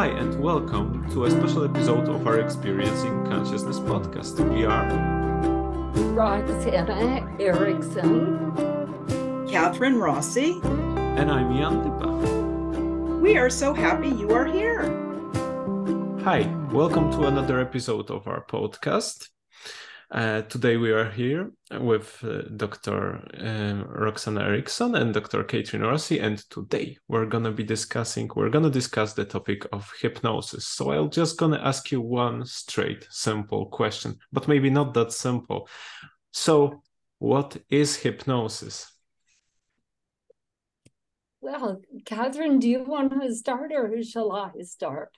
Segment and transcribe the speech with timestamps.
[0.00, 4.40] Hi, and welcome to a special episode of our Experiencing Consciousness podcast.
[4.50, 4.88] We are
[6.16, 8.50] Roxanna Erickson,
[9.46, 10.58] Kathryn Rossi.
[10.64, 13.20] And I'm Jan Dyba.
[13.20, 14.84] We are so happy you are here.
[16.24, 19.28] Hi, welcome to another episode of our podcast.
[20.10, 23.18] Uh, today we are here with uh, Dr.
[23.32, 25.44] Uh, Roxanna Erickson and Dr.
[25.44, 28.28] Kathryn Rossi, and today we're gonna be discussing.
[28.34, 30.66] We're gonna discuss the topic of hypnosis.
[30.66, 35.68] So I'm just gonna ask you one straight, simple question, but maybe not that simple.
[36.32, 36.82] So,
[37.20, 38.92] what is hypnosis?
[41.40, 45.16] Well, Kathryn, do you want to start or shall I start?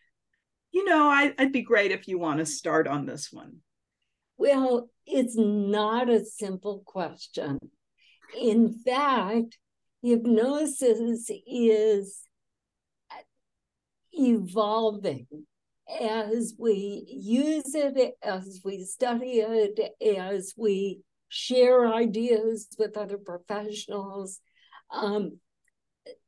[0.70, 3.60] You know, I, would be great if you want to start on this one.
[4.42, 7.60] Well, it's not a simple question.
[8.36, 9.56] In fact,
[10.02, 12.24] hypnosis is
[14.12, 15.28] evolving
[16.00, 19.78] as we use it, as we study it,
[20.18, 24.40] as we share ideas with other professionals.
[24.92, 25.38] Um,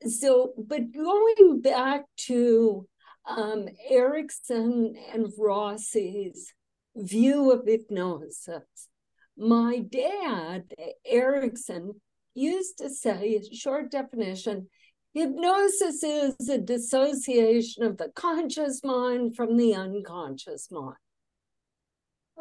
[0.06, 2.86] so, but going back to
[3.28, 6.54] um, Erickson and Rossi's
[6.96, 8.88] view of hypnosis.
[9.36, 10.64] My dad,
[11.04, 12.00] Erickson,
[12.34, 14.68] used to say, short definition,
[15.12, 20.96] hypnosis is a dissociation of the conscious mind from the unconscious mind.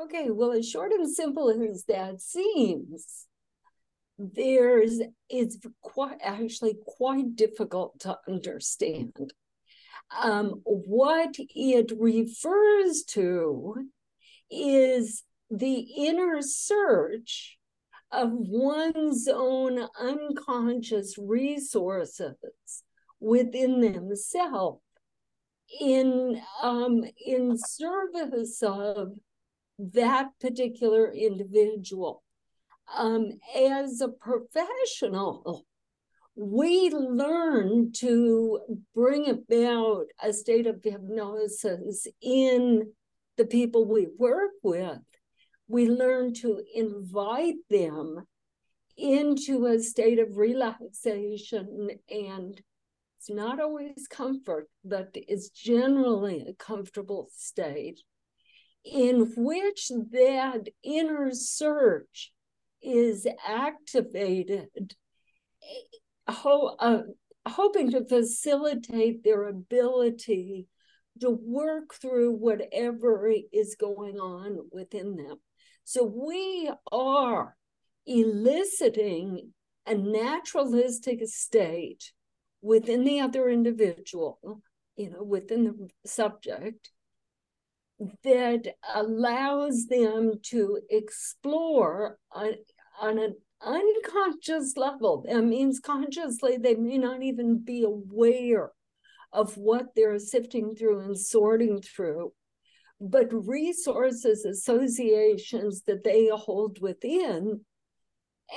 [0.01, 3.27] Okay, well, as short and simple as that seems,
[4.17, 9.33] there's it's quite actually quite difficult to understand.
[10.21, 13.87] Um, what it refers to
[14.51, 17.57] is the inner search
[18.11, 22.35] of one's own unconscious resources
[23.19, 24.81] within themselves
[25.79, 29.13] in um, in service of
[29.79, 32.23] that particular individual.
[32.95, 35.65] Um, as a professional,
[36.35, 38.59] we learn to
[38.93, 42.91] bring about a state of hypnosis in
[43.37, 44.99] the people we work with,
[45.67, 48.25] we learn to invite them
[48.97, 52.61] into a state of relaxation and
[53.17, 58.01] it's not always comfort, but it's generally a comfortable state
[58.83, 62.33] in which that inner search
[62.81, 64.95] is activated,
[66.27, 67.03] ho- uh,
[67.47, 70.67] hoping to facilitate their ability
[71.21, 75.37] to work through whatever is going on within them.
[75.83, 77.55] So we are
[78.05, 79.53] eliciting
[79.85, 82.11] a naturalistic state
[82.61, 84.61] within the other individual,
[84.95, 86.91] you know, within the subject
[88.23, 92.53] that allows them to explore on,
[92.99, 95.23] on an unconscious level.
[95.27, 98.71] That means consciously they may not even be aware
[99.33, 102.31] of what they're sifting through and sorting through,
[103.01, 107.61] but resources, associations that they hold within,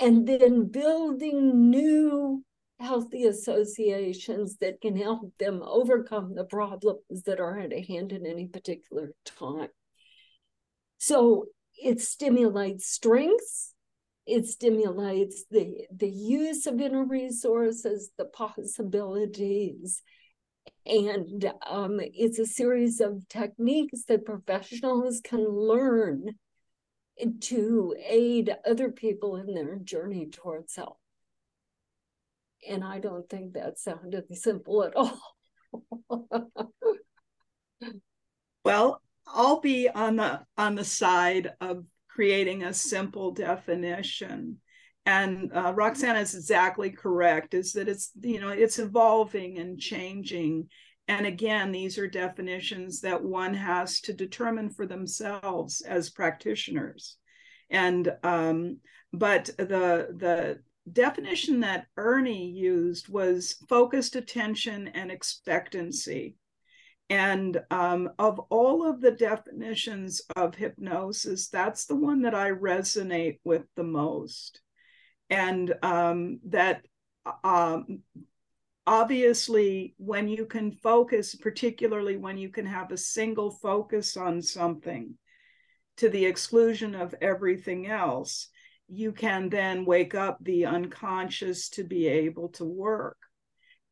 [0.00, 2.44] and then building new
[2.78, 8.47] healthy associations that can help them overcome the problems that are at hand at any
[8.47, 9.69] particular time.
[10.98, 11.47] So
[11.82, 13.72] it stimulates strengths,
[14.26, 20.03] it stimulates the, the use of inner resources, the possibilities,
[20.87, 26.31] and um, it's a series of techniques that professionals can learn
[27.41, 30.99] to aid other people in their journey towards health.
[32.69, 35.21] And I don't think that sounded simple at all.
[38.65, 44.59] well, I'll be on the on the side of creating a simple definition
[45.06, 50.69] and uh, roxanna is exactly correct is that it's you know it's evolving and changing.
[51.08, 57.17] And again these are definitions that one has to determine for themselves as practitioners.
[57.70, 58.79] And um,
[59.12, 60.58] but the the
[60.93, 66.37] definition that ernie used was focused attention and expectancy.
[67.08, 73.38] And um, of all of the definitions of hypnosis that's the one that i resonate
[73.44, 74.61] with the most
[75.31, 76.84] and um, that
[77.43, 78.00] um,
[78.87, 85.14] obviously when you can focus particularly when you can have a single focus on something
[85.96, 88.49] to the exclusion of everything else
[88.88, 93.17] you can then wake up the unconscious to be able to work.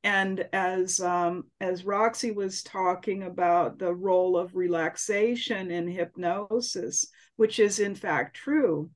[0.03, 7.07] And as um, as Roxy was talking about the role of relaxation in hypnosis,
[7.37, 8.91] which is in fact true,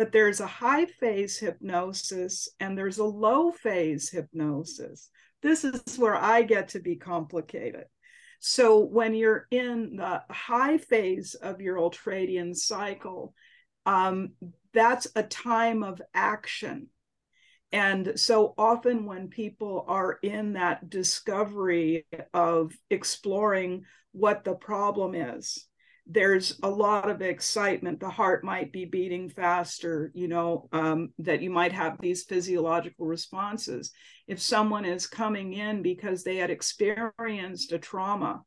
[0.00, 5.10] but there's a high phase hypnosis and there's a low phase hypnosis.
[5.42, 7.84] This is where I get to be complicated.
[8.38, 13.34] So when you're in the high phase of your ultradian cycle,
[13.84, 14.30] um,
[14.72, 16.88] that's a time of action
[17.72, 25.68] and so often, when people are in that discovery of exploring what the problem is,
[26.12, 28.00] there's a lot of excitement.
[28.00, 33.06] The heart might be beating faster, you know, um, that you might have these physiological
[33.06, 33.92] responses.
[34.26, 38.42] If someone is coming in because they had experienced a trauma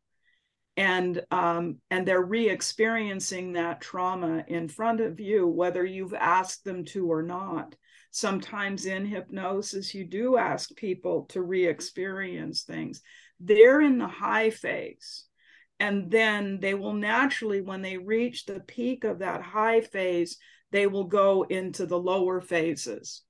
[0.75, 6.83] and um, and they're re-experiencing that trauma in front of you, whether you've asked them
[6.85, 7.75] to or not,
[8.11, 13.01] sometimes in hypnosis, you do ask people to re experience things.
[13.39, 15.25] They're in the high phase.
[15.83, 20.37] And then they will naturally, when they reach the peak of that high phase,
[20.71, 23.21] they will go into the lower phases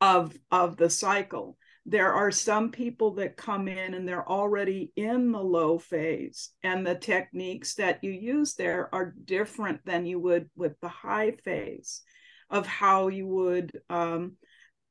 [0.00, 1.58] of, of the cycle.
[1.84, 6.86] There are some people that come in and they're already in the low phase, and
[6.86, 12.02] the techniques that you use there are different than you would with the high phase
[12.48, 14.36] of how you would um,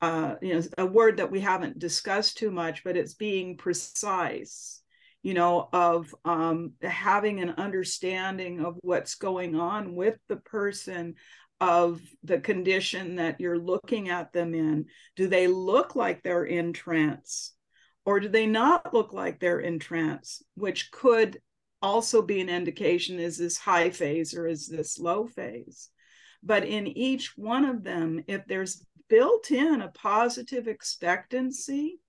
[0.01, 4.80] uh, you know a word that we haven't discussed too much but it's being precise
[5.23, 11.15] you know of um, having an understanding of what's going on with the person
[11.59, 14.87] of the condition that you're looking at them in.
[15.15, 17.53] Do they look like they're in trance
[18.03, 21.39] or do they not look like they're in trance which could
[21.81, 25.89] also be an indication is this high phase or is this low phase?
[26.43, 31.99] But in each one of them, if there's built in a positive expectancy,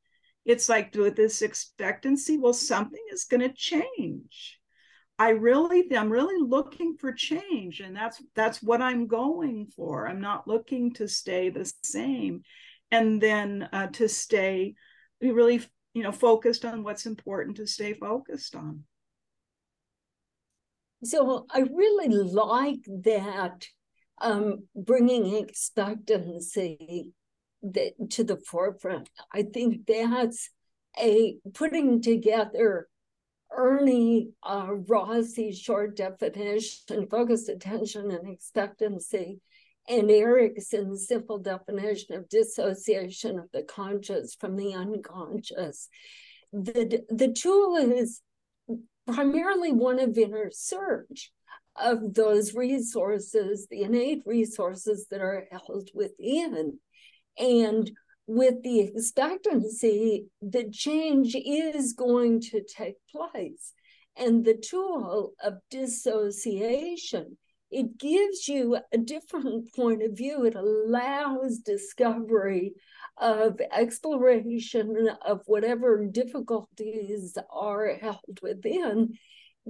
[0.44, 4.58] it's like with this expectancy, well, something is going to change.
[5.18, 10.08] I really, I'm really looking for change, and that's that's what I'm going for.
[10.08, 12.42] I'm not looking to stay the same,
[12.90, 14.74] and then uh, to stay
[15.20, 15.62] really,
[15.94, 18.84] you know, focused on what's important to stay focused on.
[21.04, 23.66] So I really like that
[24.20, 27.12] um, bringing expectancy
[27.62, 29.08] that, to the forefront.
[29.32, 30.50] I think that's
[31.00, 32.88] a putting together
[33.54, 39.40] Ernie uh, Rossi's short definition, focused attention and expectancy,
[39.88, 45.88] and Erickson's simple definition of dissociation of the conscious from the unconscious.
[46.52, 48.22] The, the tool is
[49.06, 51.32] primarily one of inner search
[51.76, 56.78] of those resources, the innate resources that are held within.
[57.38, 57.90] And
[58.26, 63.72] with the expectancy that change is going to take place.
[64.16, 67.36] And the tool of dissociation,
[67.70, 70.44] it gives you a different point of view.
[70.44, 72.74] It allows discovery
[73.16, 79.14] of exploration of whatever difficulties are held within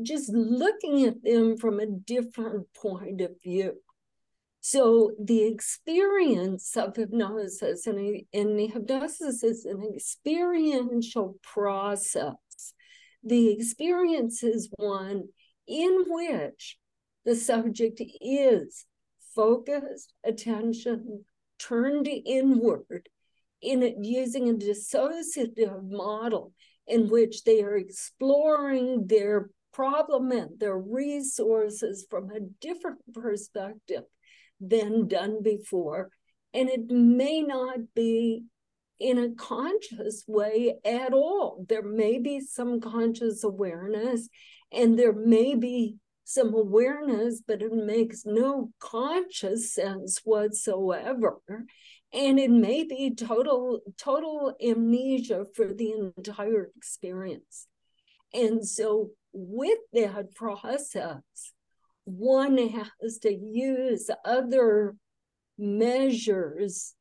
[0.01, 3.75] just looking at them from a different point of view.
[4.65, 12.37] So the experience of hypnosis and, and hypnosis is an experiential process.
[13.25, 15.25] The experience is one
[15.67, 16.79] in which
[17.25, 18.87] the subject is
[19.35, 21.25] focused, attention
[21.59, 23.09] turned inward,
[23.61, 26.53] in it using a dissociative model
[26.87, 34.05] in which they are exploring their problem and their resources from a different perspective
[34.63, 36.11] than done before.
[36.55, 38.45] And it may not be
[39.01, 41.65] in a conscious way at all.
[41.69, 44.29] There may be some conscious awareness
[44.71, 51.41] and there may be some awareness, but it makes no conscious sense whatsoever.
[52.13, 57.67] And it may be total, total amnesia for the entire experience.
[58.33, 61.23] And so with that process,
[62.05, 64.97] one has to use other
[65.59, 66.95] measures,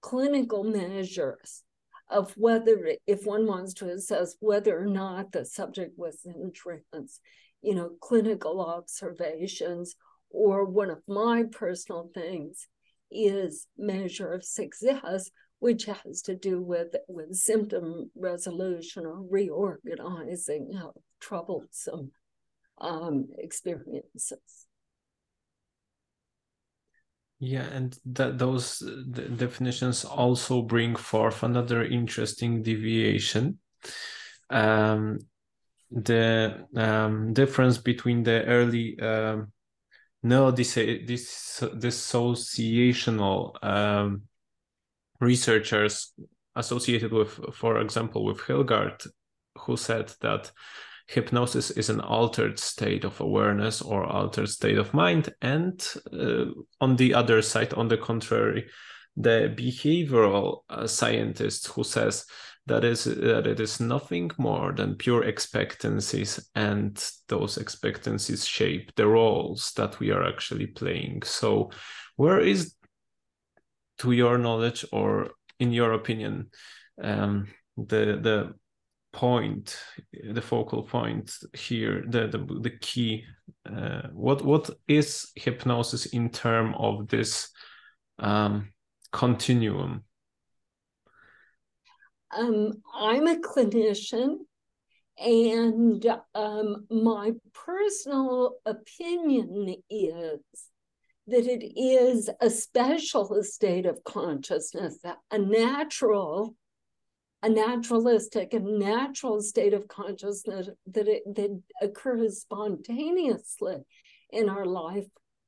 [0.00, 1.62] clinical measures
[2.10, 7.20] of whether, if one wants to assess whether or not the subject was in trance,
[7.62, 9.94] you know, clinical observations,
[10.30, 12.66] or one of my personal things
[13.10, 20.94] is measure of success, which has to do with, with symptom resolution or reorganizing of
[21.20, 22.12] troublesome
[22.80, 24.66] um, experiences.
[27.40, 28.80] Yeah, and that those
[29.10, 33.60] definitions also bring forth another interesting deviation.
[34.50, 35.20] Um,
[35.90, 39.52] the um, difference between the early um,
[40.22, 44.22] no dis- dissociational um,
[45.20, 46.12] researchers
[46.56, 49.06] associated with, for example, with Hilgard,
[49.58, 50.50] who said that
[51.08, 55.34] hypnosis is an altered state of awareness or altered state of mind.
[55.40, 56.46] And uh,
[56.80, 58.68] on the other side, on the contrary,
[59.16, 62.24] the behavioral uh, scientist who says
[62.66, 69.06] that is that it is nothing more than pure expectancies and those expectancies shape the
[69.06, 71.70] roles that we are actually playing so
[72.16, 72.74] where is
[73.96, 76.50] to your knowledge or in your opinion
[77.02, 78.54] um, the the
[79.12, 79.76] point
[80.30, 83.24] the focal point here the the, the key
[83.66, 87.50] uh, what what is hypnosis in term of this
[88.18, 88.68] um,
[89.12, 90.04] continuum?
[92.36, 94.36] Um, i'm a clinician
[95.18, 100.40] and um, my personal opinion is
[101.26, 104.98] that it is a special state of consciousness,
[105.30, 106.54] a natural
[107.42, 113.76] a naturalistic and natural state of consciousness that it, that occurs spontaneously
[114.30, 115.06] in our life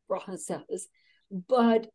[0.08, 0.86] process,
[1.48, 1.88] but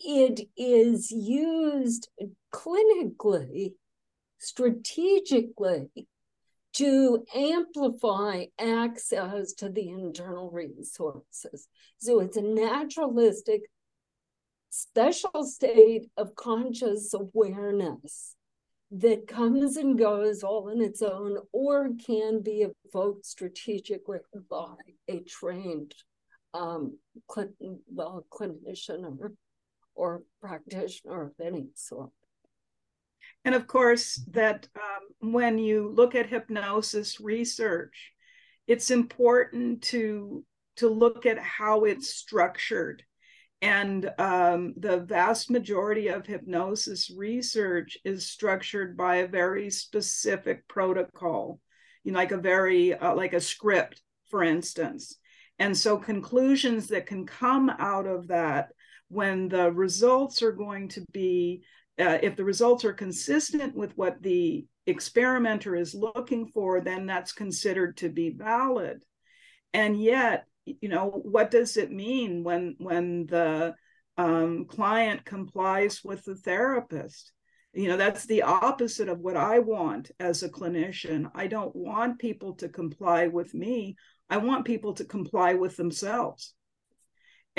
[0.00, 2.08] it is used
[2.52, 3.74] clinically,
[4.38, 5.88] strategically
[6.74, 11.68] to amplify access to the internal resources.
[11.98, 13.60] So it's a naturalistic,
[14.70, 18.34] special state of conscious awareness
[18.96, 24.74] that comes and goes all on its own or can be evoked strategically by
[25.08, 25.94] a trained
[26.52, 26.96] um,
[27.28, 27.52] cl-
[27.92, 29.32] well, clinician or,
[29.96, 32.10] or practitioner of any sort.
[33.44, 38.12] And of course, that um, when you look at hypnosis research,
[38.66, 40.44] it's important to
[40.76, 43.04] to look at how it's structured
[43.64, 51.60] and um, the vast majority of hypnosis research is structured by a very specific protocol,
[52.02, 55.16] you know, like a very, uh, like a script, for instance.
[55.58, 58.68] And so conclusions that can come out of that
[59.08, 61.62] when the results are going to be,
[61.98, 67.32] uh, if the results are consistent with what the experimenter is looking for, then that's
[67.32, 69.00] considered to be valid.
[69.72, 73.74] And yet, you know what does it mean when when the
[74.16, 77.32] um, client complies with the therapist?
[77.72, 81.30] You know that's the opposite of what i want as a clinician.
[81.34, 83.96] I don't want people to comply with me.
[84.30, 86.54] I want people to comply with themselves.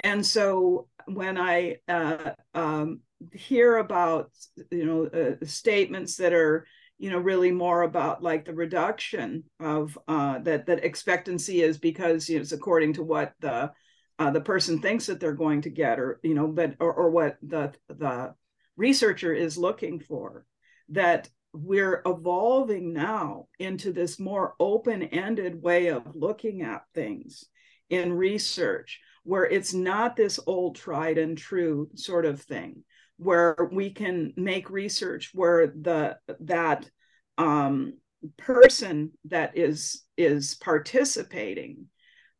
[0.04, 3.02] And so when i uh, um,
[3.34, 4.32] hear about
[4.72, 6.66] you know uh, statements that are
[6.98, 12.30] you know really more about like the reduction of uh, that that expectancy is because
[12.30, 13.72] you know, it's according to what the
[14.18, 17.10] uh, the person thinks that they're going to get or you know but or, or
[17.10, 18.34] what the the
[18.78, 20.46] researcher is looking for
[20.90, 27.46] that we're evolving now into this more open-ended way of looking at things
[27.90, 32.84] in research where it's not this old tried and true sort of thing
[33.18, 36.90] where we can make research where the that
[37.38, 37.94] um,
[38.38, 41.86] person that is is participating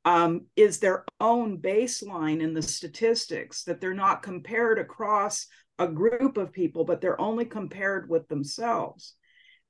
[0.04, 5.48] um, is their own baseline in the statistics that they're not compared across
[5.80, 9.16] a group of people but they're only compared with themselves.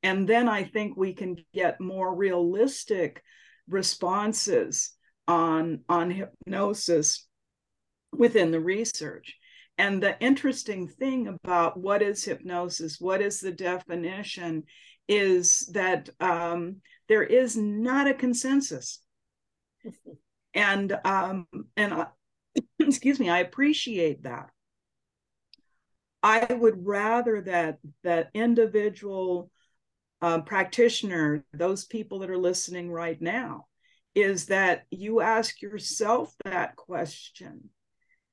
[0.03, 3.24] And then i think we can get more realistic
[3.67, 4.91] responses
[5.27, 7.27] on on hypnosis
[8.12, 9.35] within the research
[9.77, 14.63] and the interesting thing about what is hypnosis, what is the definition,
[15.08, 16.77] is that um,
[17.08, 19.01] there is not a consensus.
[20.53, 22.05] and um, and
[22.79, 24.50] excuse me, I appreciate that.
[26.24, 29.51] I would rather that that individual
[30.22, 33.65] uh, practitioner, those people that are listening right now,
[34.15, 37.70] is that you ask yourself that question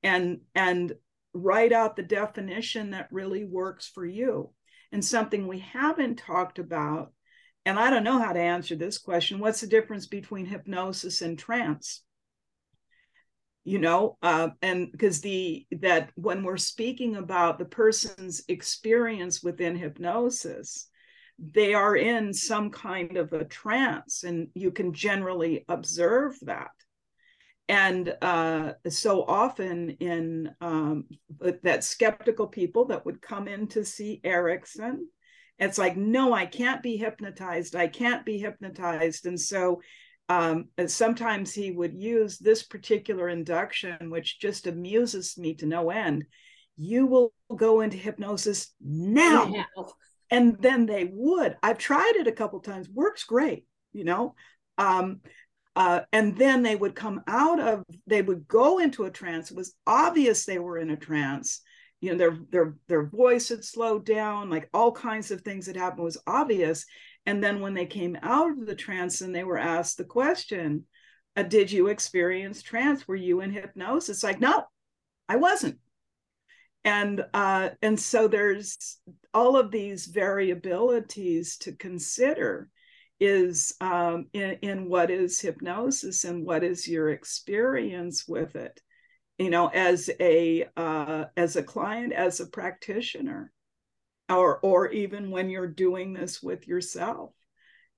[0.02, 0.92] and and
[1.34, 4.50] write out the definition that really works for you.
[4.90, 7.12] And something we haven't talked about,
[7.64, 11.38] and I don't know how to answer this question what's the difference between hypnosis and
[11.38, 12.02] trance?
[13.64, 19.76] You know, uh, and because the that when we're speaking about the person's experience within
[19.76, 20.88] hypnosis,
[21.38, 26.72] they are in some kind of a trance, and you can generally observe that
[27.68, 31.04] and uh, so often in um,
[31.62, 35.08] that skeptical people that would come in to see Erickson,
[35.58, 37.76] it's like, no, I can't be hypnotized.
[37.76, 39.26] I can't be hypnotized.
[39.26, 39.80] And so
[40.28, 46.24] um, sometimes he would use this particular induction, which just amuses me to no end.
[46.76, 49.44] You will go into hypnosis now.
[49.44, 49.92] now.
[50.30, 51.56] And then they would.
[51.62, 54.34] I've tried it a couple times, works great, you know.
[54.78, 55.20] Um,
[55.74, 59.50] uh, and then they would come out of, they would go into a trance.
[59.50, 61.60] It was obvious they were in a trance.
[62.00, 65.76] You know, their their their voice had slowed down, like all kinds of things that
[65.76, 66.84] happened was obvious.
[67.26, 70.84] And then when they came out of the trance and they were asked the question,
[71.36, 73.06] uh, did you experience trance?
[73.06, 74.16] Were you in hypnosis?
[74.16, 74.64] It's Like, no,
[75.28, 75.78] I wasn't.
[76.84, 78.98] And uh, and so there's
[79.32, 82.68] all of these variabilities to consider
[83.22, 88.80] is um, in, in what is hypnosis and what is your experience with it?
[89.38, 93.52] You know as a uh, as a client as a practitioner
[94.28, 97.30] or or even when you're doing this with yourself.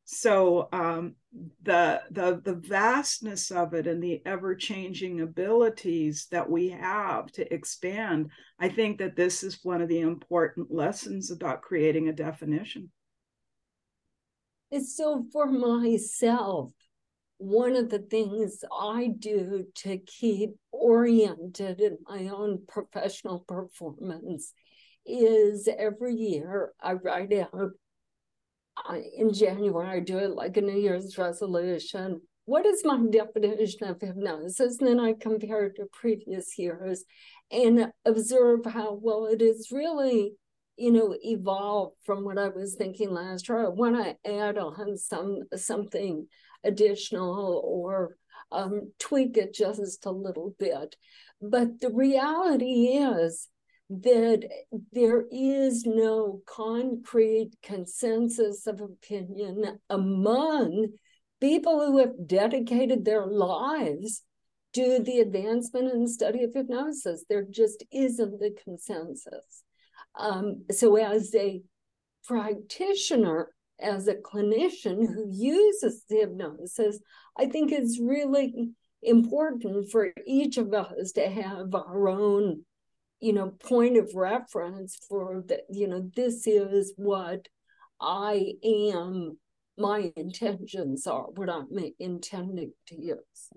[0.05, 1.15] So um,
[1.63, 7.53] the the the vastness of it and the ever changing abilities that we have to
[7.53, 12.89] expand i think that this is one of the important lessons about creating a definition
[14.83, 16.73] so for myself,
[17.39, 24.53] one of the things I do to keep oriented in my own professional performance
[25.05, 27.73] is every year I write out
[29.17, 32.21] in January, I do it like a New Year's resolution.
[32.47, 34.79] What is my definition of hypnosis?
[34.79, 37.05] And then I compare it to previous years
[37.51, 40.35] and observe how well it is really
[40.77, 43.65] you know, evolve from what I was thinking last year.
[43.65, 46.27] I want to add on some something
[46.65, 48.17] additional or
[48.51, 50.97] um, tweak it just a little bit.
[51.41, 53.49] But the reality is
[53.91, 54.49] that
[54.93, 60.89] there is no concrete consensus of opinion among
[61.41, 64.23] people who have dedicated their lives
[64.73, 67.25] to the advancement and study of hypnosis.
[67.29, 69.64] There just isn't the consensus.
[70.17, 71.63] Um, so, as a
[72.25, 73.49] practitioner,
[73.81, 77.01] as a clinician who uses the hypnosis,
[77.39, 78.71] I think it's really
[79.03, 82.65] important for each of us to have our own,
[83.21, 85.63] you know, point of reference for that.
[85.71, 87.49] You know, this is what
[88.01, 89.39] I am.
[89.77, 91.67] My intentions are what I'm
[91.99, 93.51] intending to use.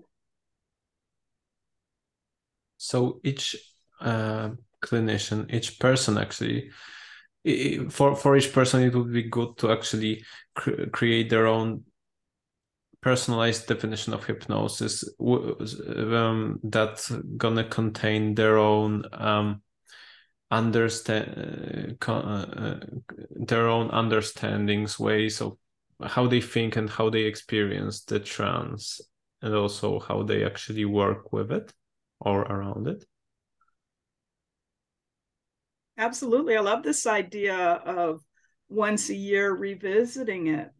[2.78, 3.56] So each
[4.00, 4.50] uh,
[4.82, 6.70] clinician, each person actually,
[7.90, 11.84] for for each person, it would be good to actually cr- create their own
[13.00, 19.62] personalized definition of hypnosis um, that's gonna contain their own um,
[20.50, 22.80] understand uh, uh,
[23.30, 25.56] their own understandings, ways of
[26.04, 29.00] how they think and how they experience the trance,
[29.42, 31.72] and also how they actually work with it
[32.20, 33.04] or around it.
[35.98, 36.56] Absolutely.
[36.56, 38.22] I love this idea of
[38.68, 40.70] once a year revisiting it.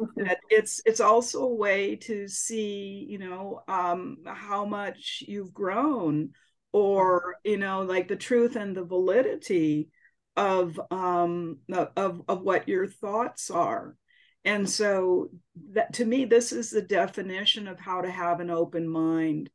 [0.00, 0.24] Mm-hmm.
[0.24, 6.30] That it's it's also a way to see, you know, um, how much you've grown,
[6.72, 9.88] or you know, like the truth and the validity
[10.36, 11.58] of um
[11.96, 13.96] of of what your thoughts are.
[14.44, 15.30] And so
[15.72, 19.50] that to me, this is the definition of how to have an open mind.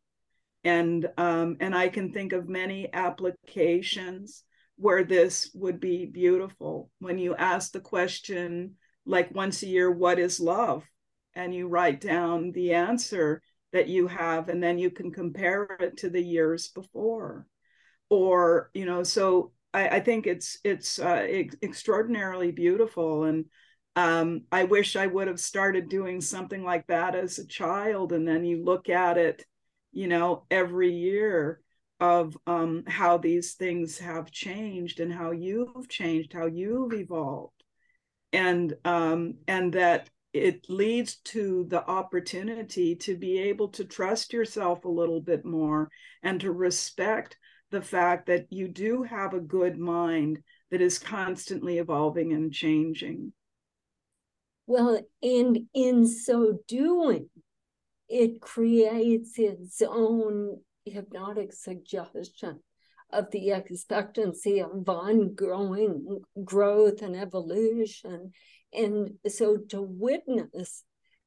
[0.66, 4.44] And um, and I can think of many applications
[4.78, 6.90] where this would be beautiful.
[7.00, 10.84] When you ask the question like once a year what is love?
[11.36, 15.98] And you write down the answer that you have and then you can compare it
[15.98, 17.48] to the years before.
[18.10, 23.24] Or you know so i, I think it's it's uh, ex- extraordinarily beautiful.
[23.26, 23.46] And
[23.96, 28.12] um, i wish i would have started doing something like that as a child.
[28.14, 29.46] And then you look at it
[29.92, 31.63] you know every year
[32.00, 37.64] of um, how these things have changed and how you've changed, how you've evolved,
[38.32, 44.84] and um, and that it leads to the opportunity to be able to trust yourself
[44.84, 45.90] a little bit more
[46.24, 47.38] and to respect
[47.70, 50.40] the fact that you do have a good mind
[50.72, 53.32] that is constantly evolving and changing.
[54.66, 57.30] Well, and in so doing,
[58.10, 62.60] it creates its own hypnotic suggestion
[63.12, 68.32] of the expectancy of ongoing growth and evolution.
[68.74, 70.84] And so to witness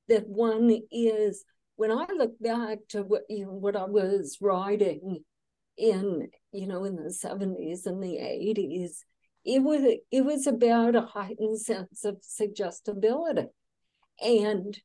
[0.09, 1.45] that one is
[1.77, 5.25] when I look back to what you know, what I was writing
[5.77, 8.91] in you know in the 70s and the 80s,
[9.45, 13.47] it was it was about a heightened sense of suggestibility.
[14.25, 14.77] And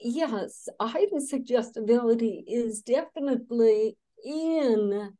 [0.00, 5.12] yes, heightened suggestibility is definitely in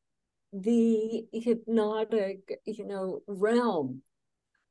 [0.53, 4.03] the hypnotic, you know, realm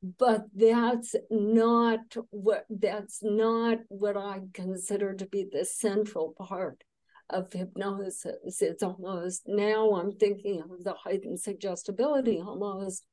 [0.03, 1.99] but that's not
[2.31, 6.83] what that's not what I consider to be the central part
[7.29, 8.61] of hypnosis.
[8.61, 13.05] It's almost now I'm thinking of the heightened suggestibility almost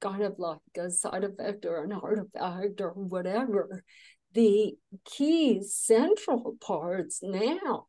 [0.00, 3.82] kind of like a side effect or an artifact or whatever.
[4.34, 7.86] The key central parts now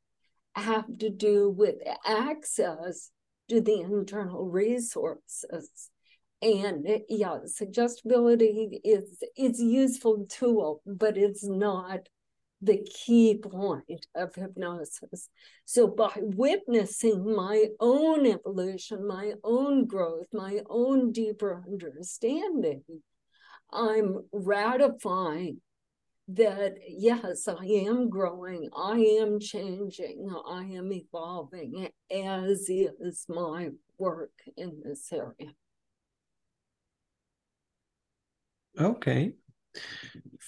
[0.56, 1.76] have to do with
[2.06, 3.12] access
[3.50, 5.90] to the internal resources.
[6.42, 12.08] And yeah suggestibility is it's useful tool but it's not
[12.62, 15.30] the key point of hypnosis.
[15.66, 22.84] So by witnessing my own evolution my own growth my own deeper understanding
[23.72, 25.60] i'm ratifying
[26.34, 34.32] that yes i am growing i am changing i am evolving as is my work
[34.58, 35.52] in this area
[38.80, 39.34] Okay.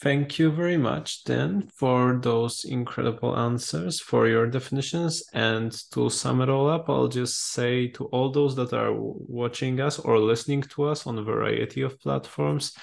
[0.01, 5.23] Thank you very much, then, for those incredible answers, for your definitions.
[5.33, 9.79] And to sum it all up, I'll just say to all those that are watching
[9.79, 12.73] us or listening to us on a variety of platforms,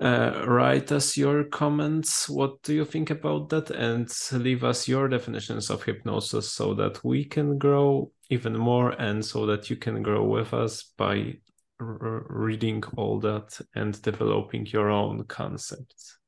[0.00, 2.28] uh, write us your comments.
[2.28, 3.70] What do you think about that?
[3.70, 9.24] And leave us your definitions of hypnosis so that we can grow even more and
[9.24, 11.34] so that you can grow with us by
[11.80, 16.18] reading all that and developing your own concepts.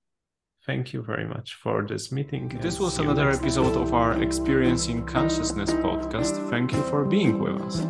[0.66, 2.48] Thank you very much for this meeting.
[2.61, 6.50] This was another episode of our Experiencing Consciousness podcast.
[6.50, 7.80] Thank you for being with us.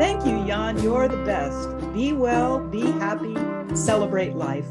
[0.00, 0.82] Thank you, Jan.
[0.82, 1.68] You're the best.
[1.92, 3.34] Be well, be happy,
[3.74, 4.66] celebrate life.